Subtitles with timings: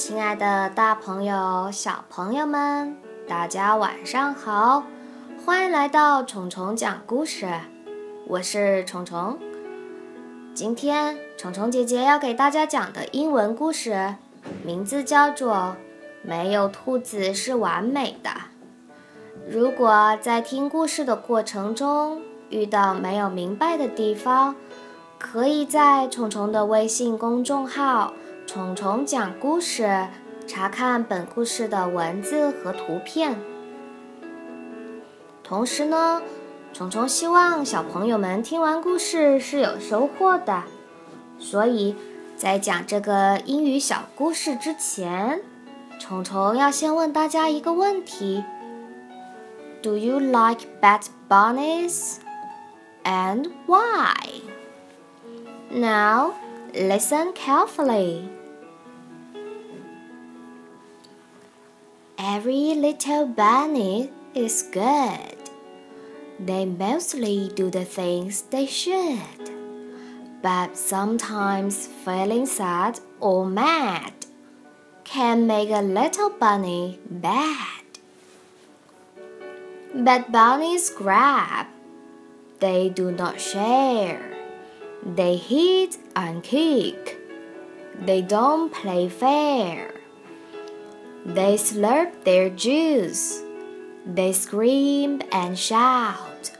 [0.00, 2.96] 亲爱的，大朋友、小朋友们，
[3.28, 4.84] 大家晚上好！
[5.44, 7.46] 欢迎来到虫虫讲故事，
[8.26, 9.38] 我是虫虫。
[10.54, 14.14] 今天虫虫姐姐要给大家讲的英文故事，
[14.64, 15.52] 名字叫做
[16.22, 18.30] 《没有兔子是完美的》。
[19.46, 24.56] 如果在听故事的过程中遇到没有明白的地方，
[25.18, 28.14] 可以在虫虫的微信公众号。
[28.52, 30.08] 虫虫讲故事，
[30.44, 33.38] 查看本故事的文字和图片。
[35.44, 36.20] 同时呢，
[36.72, 40.64] 虫虫希望小朋友们听完故事是有收获的。
[41.38, 41.94] 所以
[42.36, 45.40] 在讲这个英语小故事之前，
[46.00, 48.42] 虫虫要先问大家一个问题
[49.80, 52.16] ：Do you like bad bunnies?
[53.04, 54.42] And why?
[55.70, 56.32] Now
[56.74, 58.22] listen carefully.
[62.22, 65.38] Every little bunny is good.
[66.38, 69.48] They mostly do the things they should.
[70.42, 74.12] But sometimes feeling sad or mad
[75.02, 77.84] can make a little bunny bad.
[79.94, 81.68] But bunnies grab.
[82.58, 84.36] They do not share.
[85.02, 87.16] They hit and kick.
[87.98, 89.99] They don't play fair.
[91.24, 93.42] They slurp their juice.
[94.06, 96.52] They scream and shout.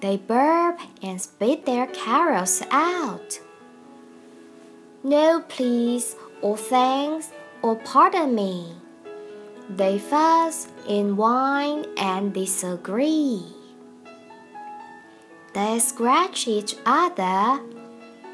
[0.00, 3.40] They burp and spit their carols out.
[5.04, 7.30] No, please, or thanks,
[7.62, 8.74] or pardon me.
[9.68, 13.44] They fuss and whine and disagree.
[15.54, 17.60] They scratch each other,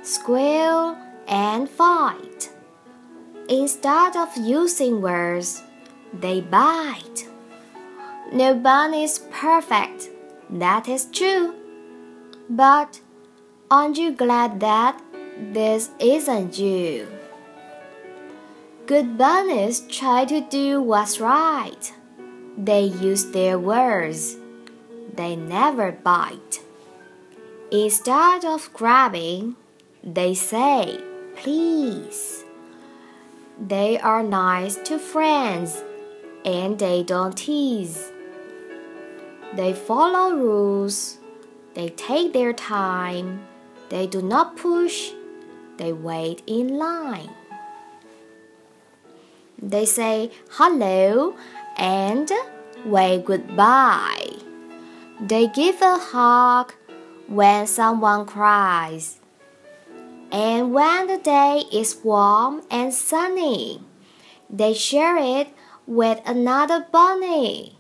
[0.03, 2.51] squeal, and fight.
[3.49, 5.63] Instead of using words,
[6.13, 7.27] they bite.
[8.31, 10.11] No bunny is perfect,
[10.51, 11.55] that is true.
[12.51, 13.01] But
[13.71, 15.01] aren't you glad that
[15.39, 17.09] this isn't you?
[18.87, 21.93] Good bunnies try to do what's right.
[22.57, 24.37] They use their words.
[25.15, 26.61] They never bite.
[27.71, 29.57] Instead of grabbing,
[30.03, 31.01] they say,
[31.37, 32.45] please.
[33.61, 35.83] They are nice to friends
[36.45, 38.13] and they don't tease.
[39.55, 41.19] They follow rules.
[41.75, 43.47] They take their time.
[43.89, 45.11] They do not push.
[45.77, 47.31] They wait in line.
[49.61, 51.37] They say hello
[51.77, 52.31] and
[52.85, 54.37] wave goodbye.
[55.21, 56.75] They give a hug
[57.27, 59.19] when someone cries
[60.31, 63.81] and when the day is warm and sunny,
[64.51, 65.49] they share it
[65.87, 67.79] with another bunny.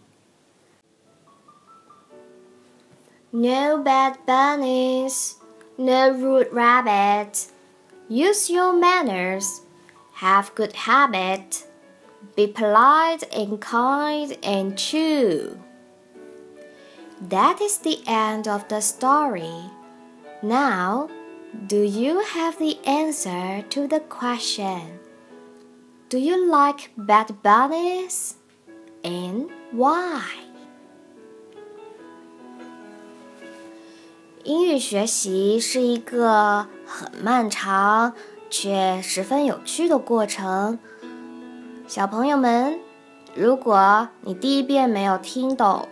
[3.32, 5.36] No bad bunnies,
[5.76, 7.52] no rude rabbits.
[8.08, 9.60] Use your manners,
[10.14, 11.66] have good habit,
[12.34, 15.58] be polite and kind and true.
[17.20, 19.70] That is the end of the story.
[20.42, 21.10] Now,
[21.67, 24.99] do you have the answer to the question?
[26.09, 28.33] Do you like bad bunnies?
[29.03, 30.21] And why?
[34.43, 38.13] 英语学习是一个很漫长
[38.49, 40.79] 却十分有趣的过程。
[41.87, 42.79] 小朋友们，
[43.33, 45.87] 如果你第一遍没有听懂，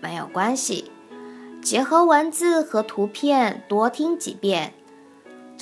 [0.00, 0.90] 没有关系，
[1.62, 4.74] 结合文字和图片多听几遍。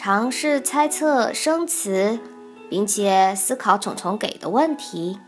[0.02, 2.18] 尝试猜测生词，
[2.70, 5.20] 并且思考虫虫给的问题。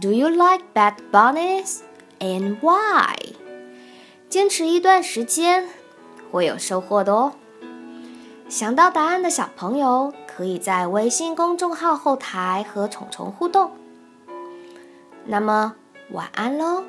[0.00, 1.80] Do you like bad bunnies
[2.18, 3.14] and why？
[4.30, 5.68] 坚持一段时间
[6.32, 7.34] 会有收获的哦。
[8.48, 13.72] 想到答案的小朋友，可以在微信公众号后台和虫虫互动。
[15.26, 15.74] 那么，
[16.12, 16.84] 晚安喽。